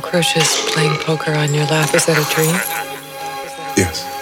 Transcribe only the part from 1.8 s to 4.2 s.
Is that a dream? Yes.